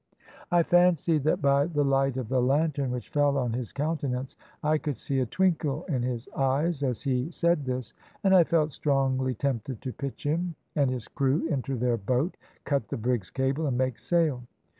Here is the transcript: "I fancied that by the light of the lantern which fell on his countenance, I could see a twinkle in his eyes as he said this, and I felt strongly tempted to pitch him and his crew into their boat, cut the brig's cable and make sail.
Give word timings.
"I 0.51 0.63
fancied 0.63 1.25
that 1.25 1.43
by 1.43 1.67
the 1.67 1.83
light 1.83 2.17
of 2.17 2.27
the 2.27 2.41
lantern 2.41 2.89
which 2.89 3.09
fell 3.09 3.37
on 3.37 3.53
his 3.53 3.71
countenance, 3.71 4.35
I 4.63 4.79
could 4.79 4.97
see 4.97 5.19
a 5.19 5.27
twinkle 5.27 5.83
in 5.83 6.01
his 6.01 6.27
eyes 6.35 6.81
as 6.81 7.03
he 7.03 7.29
said 7.29 7.65
this, 7.65 7.93
and 8.23 8.35
I 8.35 8.43
felt 8.43 8.71
strongly 8.71 9.35
tempted 9.35 9.79
to 9.79 9.93
pitch 9.93 10.23
him 10.23 10.55
and 10.75 10.89
his 10.89 11.07
crew 11.07 11.45
into 11.49 11.77
their 11.77 11.97
boat, 11.97 12.35
cut 12.65 12.87
the 12.87 12.97
brig's 12.97 13.29
cable 13.29 13.67
and 13.67 13.77
make 13.77 13.99
sail. 13.99 14.41